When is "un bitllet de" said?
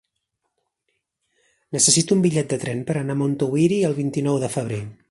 2.17-2.61